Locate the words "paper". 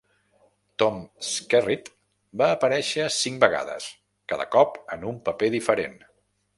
5.29-5.57